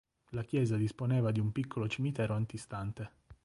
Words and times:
La 0.31 0.41
chiesa 0.43 0.77
disponeva 0.77 1.29
di 1.29 1.39
un 1.39 1.51
piccolo 1.51 1.87
cimitero 1.87 2.33
antistante. 2.33 3.11